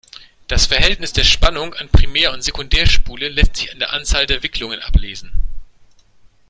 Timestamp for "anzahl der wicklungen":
3.93-4.79